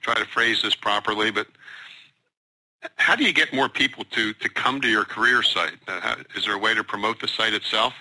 try 0.04 0.16
to 0.16 0.26
phrase 0.26 0.62
this 0.62 0.76
properly, 0.76 1.32
but 1.32 1.48
how 2.98 3.16
do 3.16 3.24
you 3.24 3.34
get 3.34 3.54
more 3.54 3.70
people 3.70 4.04
to, 4.12 4.34
to 4.34 4.50
come 4.50 4.82
to 4.82 4.88
your 4.88 5.06
career 5.06 5.42
site? 5.42 5.78
Uh, 5.88 6.02
how, 6.02 6.16
is 6.36 6.46
there 6.46 6.54
a 6.54 6.60
way 6.60 6.74
to 6.76 6.84
promote 6.84 7.20
the 7.20 7.28
site 7.28 7.54
itself? 7.54 7.94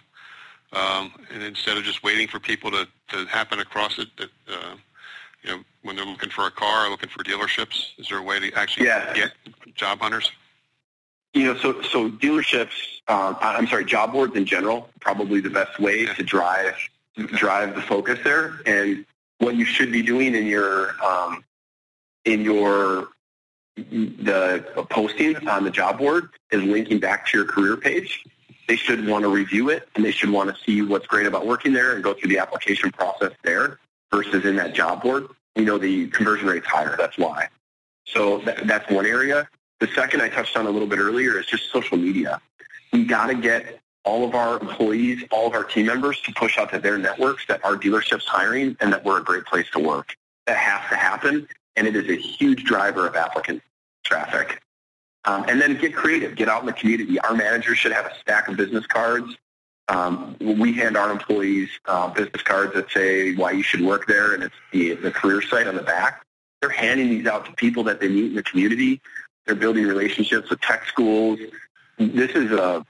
Um, 0.72 1.12
and 1.32 1.42
instead 1.42 1.76
of 1.78 1.84
just 1.84 2.02
waiting 2.02 2.26
for 2.26 2.40
people 2.40 2.70
to, 2.72 2.88
to 3.10 3.26
happen 3.26 3.60
across 3.60 3.98
it, 3.98 4.08
that, 4.18 4.30
uh, 4.48 4.74
you 5.42 5.50
know, 5.50 5.62
when 5.82 5.96
they're 5.96 6.04
looking 6.04 6.30
for 6.30 6.46
a 6.46 6.50
car 6.50 6.86
or 6.86 6.90
looking 6.90 7.08
for 7.08 7.22
dealerships, 7.22 7.90
is 7.98 8.08
there 8.08 8.18
a 8.18 8.22
way 8.22 8.40
to 8.40 8.52
actually 8.54 8.86
Yeah. 8.86 9.12
get 9.14 9.32
job 9.74 10.00
hunters? 10.00 10.30
You 11.34 11.44
know, 11.44 11.56
so 11.58 11.80
so 11.82 12.10
dealerships. 12.10 13.00
Um, 13.08 13.36
I'm 13.40 13.66
sorry, 13.66 13.84
job 13.86 14.12
boards 14.12 14.36
in 14.36 14.44
general, 14.44 14.90
probably 15.00 15.40
the 15.40 15.50
best 15.50 15.78
way 15.80 16.04
Yeah. 16.04 16.14
to 16.14 16.22
drive 16.22 16.74
drive 17.26 17.74
the 17.74 17.82
focus 17.82 18.18
there. 18.22 18.60
And 18.66 19.04
what 19.38 19.56
you 19.56 19.64
should 19.64 19.90
be 19.90 20.02
doing 20.02 20.34
in 20.34 20.46
your 20.46 20.94
um, 21.02 21.42
in 22.24 22.42
your 22.42 23.08
the 23.76 24.64
posting 24.90 25.48
on 25.48 25.64
the 25.64 25.70
job 25.70 25.98
board 25.98 26.28
is 26.50 26.62
linking 26.62 26.98
back 27.00 27.26
to 27.26 27.38
your 27.38 27.46
career 27.46 27.76
page. 27.76 28.22
They 28.68 28.76
should 28.76 29.06
want 29.06 29.22
to 29.22 29.28
review 29.28 29.70
it 29.70 29.88
and 29.94 30.04
they 30.04 30.10
should 30.10 30.30
want 30.30 30.54
to 30.54 30.62
see 30.62 30.82
what's 30.82 31.06
great 31.06 31.26
about 31.26 31.46
working 31.46 31.72
there 31.72 31.94
and 31.94 32.04
go 32.04 32.14
through 32.14 32.28
the 32.28 32.38
application 32.38 32.90
process 32.90 33.32
there 33.42 33.78
versus 34.12 34.44
in 34.44 34.56
that 34.56 34.74
job 34.74 35.02
board. 35.02 35.26
You 35.56 35.64
know, 35.64 35.78
the 35.78 36.08
conversion 36.08 36.46
rate's 36.46 36.66
higher. 36.66 36.96
That's 36.96 37.16
why. 37.18 37.48
So 38.04 38.38
that, 38.38 38.66
that's 38.66 38.90
one 38.90 39.06
area. 39.06 39.48
The 39.80 39.88
second 39.88 40.22
I 40.22 40.28
touched 40.28 40.56
on 40.56 40.66
a 40.66 40.70
little 40.70 40.88
bit 40.88 40.98
earlier 40.98 41.38
is 41.38 41.46
just 41.46 41.70
social 41.70 41.96
media. 41.96 42.40
We 42.92 43.04
got 43.04 43.26
to 43.28 43.34
get 43.34 43.80
all 44.04 44.24
of 44.24 44.34
our 44.34 44.60
employees, 44.60 45.24
all 45.30 45.46
of 45.46 45.54
our 45.54 45.64
team 45.64 45.86
members 45.86 46.20
to 46.22 46.32
push 46.32 46.58
out 46.58 46.70
to 46.72 46.78
their 46.78 46.98
networks 46.98 47.46
that 47.46 47.64
our 47.64 47.76
dealership's 47.76 48.26
hiring 48.26 48.76
and 48.80 48.92
that 48.92 49.04
we're 49.04 49.18
a 49.18 49.24
great 49.24 49.44
place 49.44 49.66
to 49.72 49.78
work. 49.78 50.14
That 50.46 50.56
has 50.56 50.88
to 50.90 50.96
happen, 50.96 51.48
and 51.76 51.86
it 51.86 51.96
is 51.96 52.08
a 52.08 52.16
huge 52.16 52.64
driver 52.64 53.06
of 53.06 53.16
applicant 53.16 53.62
traffic. 54.04 54.60
Um, 55.24 55.44
and 55.48 55.60
then 55.60 55.76
get 55.76 55.94
creative, 55.94 56.34
get 56.34 56.48
out 56.48 56.60
in 56.60 56.66
the 56.66 56.72
community. 56.72 57.18
Our 57.20 57.34
managers 57.34 57.78
should 57.78 57.92
have 57.92 58.06
a 58.06 58.14
stack 58.20 58.48
of 58.48 58.56
business 58.56 58.86
cards. 58.86 59.36
Um, 59.88 60.36
we 60.40 60.72
hand 60.72 60.96
our 60.96 61.10
employees 61.10 61.68
uh, 61.86 62.08
business 62.08 62.42
cards 62.42 62.74
that 62.74 62.90
say 62.90 63.34
why 63.34 63.52
you 63.52 63.62
should 63.62 63.82
work 63.82 64.06
there, 64.06 64.34
and 64.34 64.42
it's 64.42 64.54
the, 64.72 64.94
the 64.94 65.10
career 65.10 65.42
site 65.42 65.66
on 65.66 65.76
the 65.76 65.82
back. 65.82 66.24
They're 66.60 66.70
handing 66.70 67.10
these 67.10 67.26
out 67.26 67.44
to 67.46 67.52
people 67.52 67.84
that 67.84 68.00
they 68.00 68.08
meet 68.08 68.26
in 68.26 68.34
the 68.34 68.42
community. 68.42 69.00
They're 69.46 69.54
building 69.54 69.86
relationships 69.86 70.50
with 70.50 70.60
tech 70.60 70.86
schools. 70.86 71.40
This 71.98 72.30
is 72.32 72.50
a 72.52 72.84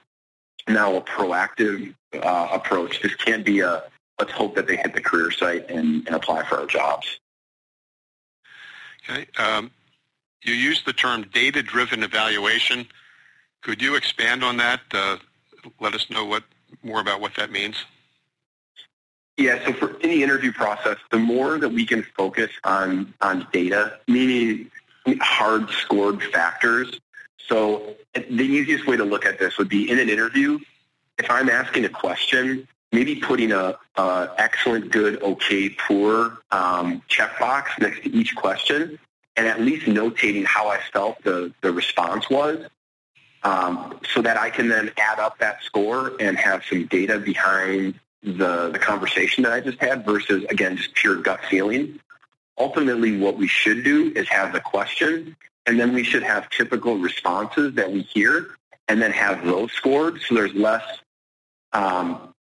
now 0.69 0.97
a 0.97 1.01
proactive 1.03 1.95
uh, 2.15 2.49
approach. 2.53 3.01
This 3.03 3.15
can't 3.15 3.45
be 3.45 3.61
a 3.61 3.85
let's 4.19 4.33
hope 4.33 4.55
that 4.55 4.67
they 4.67 4.77
hit 4.77 4.95
the 4.95 5.01
career 5.01 5.31
site 5.31 5.69
and, 5.71 6.07
and 6.07 6.15
apply 6.15 6.45
for 6.45 6.59
our 6.59 6.67
jobs. 6.67 7.19
Okay. 9.09 9.26
Um, 9.38 9.71
you 10.42 10.54
used 10.54 10.87
the 10.87 10.92
term 10.92 11.26
data-driven 11.32 12.02
evaluation. 12.02 12.87
Could 13.62 13.80
you 13.80 13.94
expand 13.94 14.42
on 14.42 14.56
that? 14.56 14.80
Uh, 14.92 15.16
let 15.80 15.94
us 15.94 16.11
know 16.11 16.25
what 16.25 16.44
more 16.82 17.00
about 17.00 17.21
what 17.21 17.35
that 17.37 17.50
means. 17.50 17.76
Yeah, 19.37 19.64
so 19.64 19.73
for 19.73 19.97
any 20.02 20.23
interview 20.23 20.52
process, 20.52 20.99
the 21.11 21.18
more 21.18 21.59
that 21.59 21.68
we 21.68 21.87
can 21.87 22.02
focus 22.16 22.50
on 22.64 23.14
on 23.21 23.47
data, 23.52 23.99
meaning 24.06 24.71
hard 25.21 25.71
scored 25.71 26.23
factors. 26.25 27.00
So 27.49 27.97
the 28.14 28.44
easiest 28.44 28.87
way 28.87 28.97
to 28.97 29.04
look 29.04 29.25
at 29.26 29.38
this 29.38 29.59
would 29.59 29.68
be 29.68 29.90
in 29.90 29.99
an 29.99 30.09
interview. 30.09 30.59
If 31.18 31.30
I'm 31.30 31.49
asking 31.49 31.85
a 31.85 31.88
question, 31.88 32.68
maybe 32.93 33.17
putting 33.17 33.53
a, 33.53 33.77
a 33.97 34.31
excellent, 34.39 34.91
good, 34.93 35.23
okay, 35.23 35.71
poor 35.71 36.39
um, 36.51 37.03
checkbox 37.09 37.79
next 37.81 38.03
to 38.05 38.11
each 38.15 38.37
question, 38.37 38.99
and 39.37 39.47
at 39.47 39.61
least 39.61 39.87
notating 39.87 40.45
how 40.45 40.69
I 40.69 40.79
felt 40.93 41.23
the 41.25 41.53
the 41.63 41.73
response 41.73 42.29
was, 42.29 42.67
um, 43.43 43.99
so 44.15 44.23
that 44.23 44.37
I 44.37 44.51
can 44.51 44.69
then 44.69 44.93
add 44.99 45.19
up 45.19 45.39
that 45.39 45.63
score 45.63 46.13
and 46.21 46.37
have 46.37 46.63
some 46.69 46.87
data 46.87 47.19
behind 47.19 47.99
the, 48.23 48.71
the 48.71 48.79
conversation 48.79 49.43
that 49.43 49.53
I 49.53 49.61
just 49.61 49.81
had 49.81 50.05
versus, 50.05 50.45
again, 50.49 50.77
just 50.77 50.95
pure 50.95 51.17
gut 51.17 51.41
feeling. 51.51 51.99
Ultimately, 52.59 53.19
what 53.19 53.37
we 53.37 53.49
should 53.49 53.83
do 53.83 54.13
is 54.15 54.29
have 54.29 54.53
the 54.53 54.61
question, 54.61 55.35
and 55.67 55.81
then 55.81 55.93
we 55.93 56.05
should 56.05 56.23
have 56.23 56.49
typical 56.51 56.99
responses 56.99 57.75
that 57.75 57.91
we 57.91 58.03
hear, 58.03 58.51
and 58.89 59.01
then 59.01 59.11
have 59.11 59.45
those 59.45 59.73
scored 59.73 60.21
so 60.21 60.35
there's 60.35 60.55
less 60.55 60.85
um, 61.73 62.35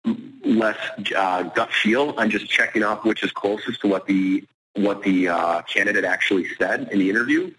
less 0.43 0.77
uh, 1.15 1.43
gut 1.43 1.71
feel 1.71 2.13
on 2.17 2.29
just 2.29 2.49
checking 2.49 2.83
off 2.83 3.05
which 3.05 3.23
is 3.23 3.31
closest 3.31 3.81
to 3.81 3.87
what 3.87 4.05
the 4.07 4.43
what 4.75 5.03
the 5.03 5.27
uh, 5.27 5.61
candidate 5.63 6.05
actually 6.05 6.47
said 6.57 6.89
in 6.91 6.99
the 6.99 7.09
interview. 7.09 7.53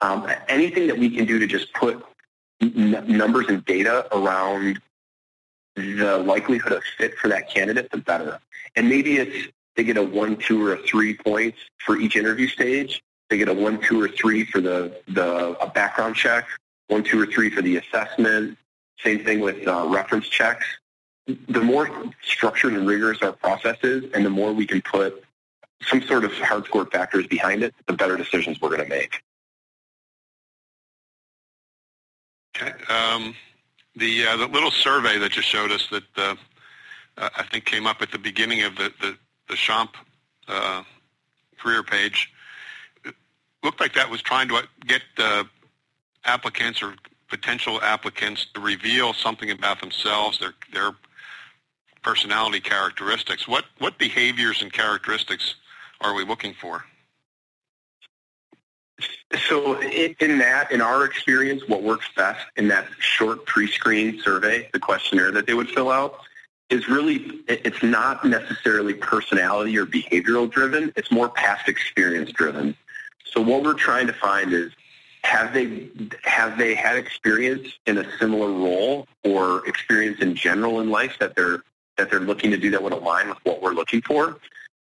Um, 0.00 0.26
anything 0.48 0.86
that 0.86 0.96
we 0.96 1.10
can 1.10 1.26
do 1.26 1.38
to 1.38 1.46
just 1.46 1.72
put 1.74 2.02
n- 2.62 3.04
numbers 3.06 3.46
and 3.48 3.62
data 3.66 4.06
around 4.16 4.80
the 5.76 6.18
likelihood 6.18 6.72
of 6.72 6.82
fit 6.96 7.14
for 7.18 7.28
that 7.28 7.50
candidate, 7.50 7.90
the 7.90 7.98
better. 7.98 8.40
And 8.76 8.88
maybe 8.88 9.18
it's 9.18 9.48
they 9.76 9.84
get 9.84 9.96
a 9.96 10.02
one, 10.02 10.36
two, 10.36 10.66
or 10.66 10.74
a 10.74 10.78
three 10.82 11.16
points 11.16 11.58
for 11.78 11.96
each 11.98 12.16
interview 12.16 12.48
stage. 12.48 13.02
They 13.28 13.38
get 13.38 13.48
a 13.48 13.54
one, 13.54 13.80
two, 13.80 14.02
or 14.02 14.08
three 14.08 14.44
for 14.44 14.60
the 14.60 15.00
the 15.08 15.56
a 15.60 15.68
background 15.68 16.16
check, 16.16 16.46
one, 16.88 17.04
two, 17.04 17.20
or 17.20 17.26
three 17.26 17.50
for 17.50 17.62
the 17.62 17.76
assessment. 17.76 18.58
Same 19.02 19.24
thing 19.24 19.40
with 19.40 19.66
uh, 19.66 19.86
reference 19.88 20.28
checks. 20.28 20.66
The 21.26 21.60
more 21.60 21.88
structured 22.22 22.72
and 22.72 22.86
rigorous 22.86 23.22
our 23.22 23.32
process 23.32 23.76
is, 23.82 24.04
and 24.14 24.24
the 24.24 24.30
more 24.30 24.52
we 24.52 24.66
can 24.66 24.82
put 24.82 25.22
some 25.82 26.02
sort 26.02 26.24
of 26.24 26.32
hard 26.32 26.64
scored 26.66 26.90
factors 26.90 27.26
behind 27.26 27.62
it, 27.62 27.74
the 27.86 27.92
better 27.92 28.16
decisions 28.16 28.60
we're 28.60 28.68
going 28.68 28.82
to 28.82 28.88
make. 28.88 29.22
Okay. 32.56 32.72
Um, 32.92 33.34
the 33.96 34.26
uh, 34.26 34.36
the 34.36 34.46
little 34.46 34.70
survey 34.70 35.18
that 35.18 35.36
you 35.36 35.42
showed 35.42 35.70
us 35.70 35.86
that 35.90 36.04
uh, 36.16 36.34
I 37.16 37.44
think 37.44 37.64
came 37.64 37.86
up 37.86 38.02
at 38.02 38.10
the 38.10 38.18
beginning 38.18 38.62
of 38.62 38.76
the 38.76 38.92
the, 39.00 39.16
the 39.48 39.56
Champ 39.56 39.96
uh, 40.48 40.82
career 41.58 41.82
page 41.82 42.32
looked 43.62 43.80
like 43.80 43.94
that 43.94 44.10
was 44.10 44.22
trying 44.22 44.48
to 44.48 44.62
get 44.86 45.02
applicants 46.24 46.82
or 46.82 46.94
potential 47.28 47.80
applicants 47.82 48.46
to 48.54 48.60
reveal 48.60 49.12
something 49.12 49.50
about 49.50 49.80
themselves, 49.80 50.38
their 50.38 50.54
their 50.72 50.92
personality 52.02 52.60
characteristics. 52.60 53.46
What 53.46 53.64
what 53.78 53.98
behaviors 53.98 54.62
and 54.62 54.72
characteristics 54.72 55.54
are 56.00 56.14
we 56.14 56.24
looking 56.24 56.54
for? 56.54 56.84
So 59.48 59.80
in 59.80 60.38
that, 60.38 60.72
in 60.72 60.80
our 60.80 61.04
experience, 61.04 61.62
what 61.66 61.82
works 61.82 62.06
best 62.16 62.44
in 62.56 62.68
that 62.68 62.86
short 62.98 63.46
pre-screen 63.46 64.20
survey, 64.20 64.68
the 64.72 64.78
questionnaire 64.78 65.30
that 65.32 65.46
they 65.46 65.54
would 65.54 65.70
fill 65.70 65.90
out, 65.90 66.18
is 66.68 66.88
really, 66.88 67.40
it's 67.48 67.82
not 67.82 68.24
necessarily 68.24 68.92
personality 68.92 69.78
or 69.78 69.86
behavioral 69.86 70.50
driven. 70.50 70.92
It's 70.96 71.10
more 71.10 71.28
past 71.28 71.68
experience 71.68 72.30
driven. 72.32 72.76
So 73.24 73.40
what 73.40 73.62
we're 73.62 73.74
trying 73.74 74.06
to 74.08 74.12
find 74.12 74.52
is, 74.52 74.72
have 75.22 75.54
they, 75.54 75.88
have 76.24 76.58
they 76.58 76.74
had 76.74 76.96
experience 76.96 77.68
in 77.86 77.98
a 77.98 78.18
similar 78.18 78.48
role 78.48 79.06
or 79.24 79.66
experience 79.66 80.20
in 80.20 80.34
general 80.34 80.80
in 80.80 80.90
life 80.90 81.16
that 81.20 81.36
they're, 81.36 81.62
that 82.00 82.10
they're 82.10 82.20
looking 82.20 82.50
to 82.50 82.56
do 82.56 82.70
that 82.70 82.82
would 82.82 82.92
align 82.92 83.28
with 83.28 83.38
what 83.44 83.60
we're 83.62 83.74
looking 83.74 84.00
for? 84.00 84.38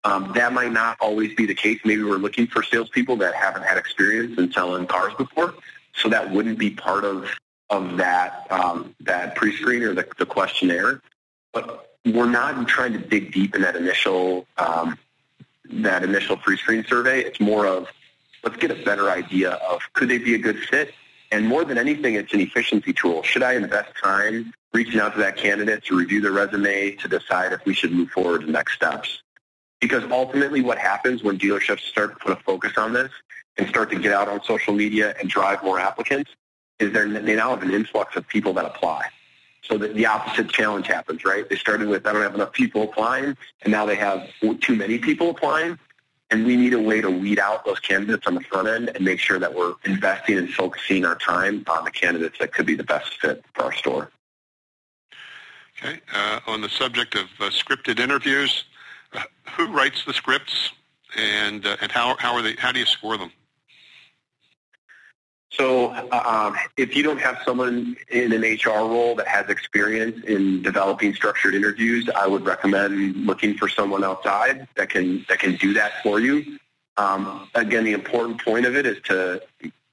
Um, 0.05 0.33
that 0.35 0.53
might 0.53 0.73
not 0.73 0.97
always 1.01 1.35
be 1.35 1.45
the 1.45 1.55
case. 1.55 1.79
Maybe 1.85 2.03
we're 2.03 2.17
looking 2.17 2.47
for 2.47 2.63
salespeople 2.63 3.17
that 3.17 3.35
haven't 3.35 3.65
had 3.65 3.77
experience 3.77 4.39
in 4.39 4.51
selling 4.53 4.87
cars 4.87 5.13
before, 5.19 5.55
so 5.95 6.09
that 6.09 6.31
wouldn't 6.31 6.59
be 6.59 6.71
part 6.71 7.05
of 7.05 7.29
of 7.69 7.99
that 7.99 8.47
um, 8.51 8.95
that 9.01 9.35
pre-screen 9.35 9.83
or 9.83 9.95
the, 9.95 10.07
the 10.19 10.27
questionnaire. 10.27 11.03
But 11.53 11.97
we're 12.07 12.31
not 12.31 12.67
trying 12.67 12.93
to 12.95 12.99
dig 12.99 13.33
deep 13.33 13.55
in 13.55 13.63
that 13.63 13.77
initial 13.77 14.47
um, 14.57 14.97
that 15.71 16.03
initial 16.03 16.37
pre-screen 16.37 16.85
survey. 16.89 17.21
It's 17.21 17.41
more 17.41 17.67
of 17.67 17.89
let's 18.43 18.57
get 18.57 18.71
a 18.71 18.83
better 18.83 19.11
idea 19.11 19.51
of 19.51 19.81
could 19.93 20.09
they 20.09 20.19
be 20.19 20.35
a 20.35 20.39
good 20.39 20.59
fit, 20.71 20.95
and 21.31 21.47
more 21.47 21.65
than 21.65 21.79
anything, 21.79 22.15
it's 22.15 22.33
an 22.33 22.41
efficiency 22.41 22.93
tool. 22.93 23.23
Should 23.23 23.43
I 23.43 23.55
invest 23.55 23.91
time 24.03 24.53
reaching 24.73 25.01
out 25.01 25.15
to 25.15 25.19
that 25.21 25.37
candidate 25.37 25.85
to 25.85 25.97
review 25.97 26.21
their 26.21 26.33
resume 26.33 26.93
to 26.97 27.09
decide 27.09 27.53
if 27.53 27.65
we 27.65 27.75
should 27.75 27.93
move 27.93 28.11
forward 28.11 28.43
to 28.43 28.51
next 28.51 28.75
steps? 28.75 29.23
Because 29.81 30.05
ultimately 30.11 30.61
what 30.61 30.79
happens 30.79 31.23
when 31.23 31.39
dealerships 31.39 31.81
start 31.81 32.19
to 32.19 32.25
put 32.25 32.33
a 32.33 32.43
focus 32.43 32.73
on 32.77 32.93
this 32.93 33.11
and 33.57 33.69
start 33.69 33.91
to 33.91 33.99
get 33.99 34.13
out 34.13 34.29
on 34.29 34.43
social 34.45 34.75
media 34.75 35.15
and 35.21 35.29
drive 35.29 35.63
more 35.63 35.79
applicants 35.79 36.31
is 36.79 36.93
they 36.93 37.37
now 37.37 37.51
have 37.51 37.63
an 37.63 37.71
influx 37.71 38.17
of 38.17 38.27
people 38.27 38.53
that 38.55 38.65
apply. 38.65 39.05
So 39.63 39.79
the, 39.79 39.89
the 39.89 40.07
opposite 40.07 40.49
challenge 40.49 40.87
happens, 40.87 41.25
right? 41.25 41.49
They 41.49 41.57
started 41.57 41.89
with, 41.89 42.07
I 42.07 42.13
don't 42.13 42.23
have 42.23 42.35
enough 42.35 42.53
people 42.53 42.83
applying, 42.83 43.37
and 43.63 43.71
now 43.71 43.87
they 43.87 43.95
have 43.97 44.27
too 44.61 44.75
many 44.75 44.99
people 44.99 45.31
applying. 45.31 45.79
And 46.31 46.47
we 46.47 46.57
need 46.57 46.75
a 46.75 46.79
way 46.79 47.01
to 47.01 47.11
weed 47.11 47.41
out 47.41 47.65
those 47.65 47.81
candidates 47.81 48.27
on 48.27 48.35
the 48.35 48.41
front 48.43 48.69
end 48.69 48.91
and 48.95 49.05
make 49.05 49.19
sure 49.19 49.39
that 49.39 49.53
we're 49.53 49.75
investing 49.85 50.39
and 50.39 50.49
focusing 50.49 51.05
our 51.05 51.17
time 51.17 51.65
on 51.69 51.85
the 51.85 51.91
candidates 51.91 52.39
that 52.39 52.53
could 52.53 52.67
be 52.67 52.77
the 52.77 52.85
best 52.85 53.21
fit 53.21 53.45
for 53.55 53.65
our 53.65 53.73
store. 53.73 54.11
Okay. 55.83 56.01
Uh, 56.15 56.41
on 56.47 56.61
the 56.61 56.69
subject 56.69 57.15
of 57.15 57.25
uh, 57.41 57.51
scripted 57.51 57.99
interviews, 57.99 58.65
uh, 59.13 59.23
who 59.57 59.67
writes 59.73 60.05
the 60.05 60.13
scripts, 60.13 60.71
and 61.17 61.67
uh, 61.67 61.77
and 61.81 61.91
how 61.91 62.17
how 62.19 62.35
are 62.35 62.43
they? 62.43 62.55
How 62.55 62.71
do 62.71 62.79
you 62.79 62.87
score 62.87 63.17
them? 63.17 63.33
So 65.53 65.93
um, 66.13 66.57
if 66.77 66.95
you 66.95 67.03
don't 67.03 67.21
have 67.21 67.39
someone 67.45 67.97
in 68.09 68.33
an 68.33 68.43
HR 68.43 68.87
role 68.87 69.17
that 69.17 69.27
has 69.27 69.49
experience 69.49 70.25
in 70.25 70.63
developing 70.63 71.13
structured 71.13 71.55
interviews, 71.55 72.09
I 72.15 72.29
would 72.29 72.45
recommend 72.45 73.27
looking 73.27 73.57
for 73.57 73.69
someone 73.69 74.05
outside 74.05 74.69
that 74.77 74.91
can 74.91 75.27
that 75.29 75.41
can 75.41 75.57
do 75.57 75.75
that 75.75 76.03
for 76.03 76.21
you. 76.21 76.59
Um, 76.97 77.49
again, 77.55 77.85
the 77.85 77.93
important 77.93 78.45
point 78.45 78.65
of 78.65 78.77
it 78.77 78.87
is 78.87 79.01
to 79.05 79.43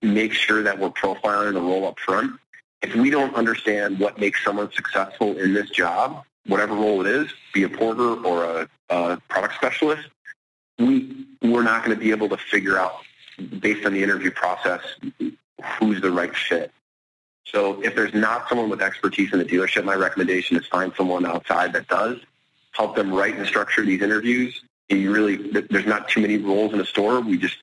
make 0.01 0.33
sure 0.33 0.61
that 0.61 0.77
we're 0.77 0.91
profiling 0.91 1.53
the 1.53 1.61
role 1.61 1.87
up 1.87 1.99
front. 1.99 2.39
If 2.83 2.93
we 2.93 3.09
don't 3.09 3.33
understand 3.33 3.99
what 3.99 4.19
makes 4.19 4.43
someone 4.43 4.71
successful 4.71 5.37
in 5.37 5.53
this 5.55 5.71
job, 5.71 6.23
whatever 6.45 6.75
role 6.75 7.01
it 7.01 7.07
is, 7.07 7.31
be 7.53 7.63
a 7.63 7.69
porter 7.69 8.13
or 8.23 8.43
a, 8.43 8.69
a 8.89 9.17
product 9.27 9.55
specialist, 9.55 10.07
we 10.77 11.25
we're 11.41 11.63
not 11.63 11.83
going 11.83 11.97
to 11.97 12.03
be 12.03 12.11
able 12.11 12.29
to 12.29 12.37
figure 12.37 12.77
out 12.77 12.97
based 13.59 13.85
on 13.85 13.93
the 13.93 14.03
interview 14.03 14.29
process 14.31 14.81
who's 15.79 16.01
the 16.01 16.11
right 16.11 16.35
fit. 16.35 16.71
So 17.45 17.81
if 17.81 17.95
there's 17.95 18.13
not 18.13 18.49
someone 18.49 18.69
with 18.69 18.81
expertise 18.81 19.31
in 19.31 19.39
the 19.39 19.45
dealership, 19.45 19.85
my 19.85 19.95
recommendation 19.95 20.57
is 20.57 20.67
find 20.67 20.91
someone 20.97 21.25
outside 21.25 21.73
that 21.73 21.87
does. 21.87 22.19
Help 22.71 22.95
them 22.95 23.13
write 23.13 23.35
and 23.35 23.47
structure 23.47 23.83
these 23.83 24.01
interviews. 24.01 24.61
You 24.89 25.11
really, 25.11 25.37
there's 25.51 25.85
not 25.85 26.09
too 26.09 26.21
many 26.21 26.37
roles 26.37 26.73
in 26.73 26.79
a 26.79 26.85
store. 26.85 27.19
We 27.21 27.37
just 27.37 27.57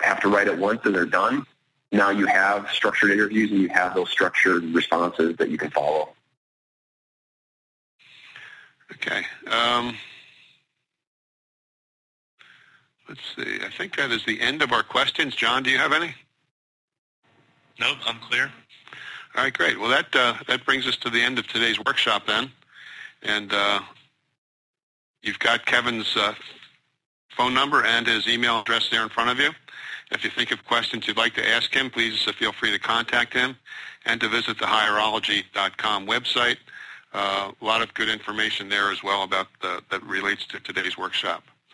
have 0.00 0.20
to 0.20 0.28
write 0.28 0.48
it 0.48 0.58
once 0.58 0.80
and 0.84 0.94
they're 0.94 1.06
done. 1.06 1.46
Now 1.92 2.10
you 2.10 2.26
have 2.26 2.70
structured 2.70 3.10
interviews 3.10 3.50
and 3.50 3.60
you 3.60 3.68
have 3.68 3.94
those 3.94 4.10
structured 4.10 4.62
responses 4.64 5.36
that 5.38 5.50
you 5.50 5.58
can 5.58 5.70
follow. 5.70 6.10
Okay. 8.92 9.24
Um, 9.50 9.96
let's 13.08 13.20
see. 13.36 13.58
I 13.64 13.70
think 13.76 13.96
that 13.96 14.10
is 14.10 14.24
the 14.24 14.40
end 14.40 14.62
of 14.62 14.72
our 14.72 14.82
questions. 14.82 15.34
John, 15.34 15.62
do 15.62 15.70
you 15.70 15.78
have 15.78 15.92
any? 15.92 16.14
Nope, 17.80 17.96
I'm 18.06 18.18
clear. 18.18 18.52
All 19.34 19.44
right, 19.44 19.52
great. 19.52 19.80
Well, 19.80 19.88
that 19.88 20.14
uh, 20.14 20.34
that 20.48 20.66
brings 20.66 20.86
us 20.86 20.96
to 20.98 21.10
the 21.10 21.20
end 21.20 21.38
of 21.38 21.46
today's 21.46 21.78
workshop 21.80 22.26
then, 22.26 22.50
and 23.22 23.52
uh, 23.52 23.80
you've 25.22 25.38
got 25.38 25.64
Kevin's 25.64 26.14
uh, 26.16 26.34
phone 27.30 27.54
number 27.54 27.84
and 27.84 28.06
his 28.06 28.28
email 28.28 28.60
address 28.60 28.88
there 28.90 29.02
in 29.02 29.08
front 29.08 29.30
of 29.30 29.38
you. 29.38 29.50
If 30.12 30.24
you 30.24 30.30
think 30.30 30.50
of 30.50 30.64
questions 30.66 31.06
you'd 31.06 31.16
like 31.16 31.34
to 31.34 31.48
ask 31.48 31.72
him, 31.72 31.88
please 31.88 32.26
uh, 32.26 32.32
feel 32.32 32.52
free 32.52 32.70
to 32.70 32.78
contact 32.78 33.32
him 33.32 33.56
and 34.04 34.20
to 34.20 34.28
visit 34.28 34.58
the 34.58 34.66
hireology.com 34.66 36.06
website. 36.06 36.56
Uh, 37.14 37.52
a 37.60 37.64
lot 37.64 37.80
of 37.82 37.94
good 37.94 38.08
information 38.08 38.68
there 38.68 38.90
as 38.90 39.02
well 39.02 39.22
about 39.22 39.46
the, 39.62 39.82
that 39.90 40.02
relates 40.02 40.44
to 40.46 40.60
today's 40.60 40.98
workshop. 40.98 41.44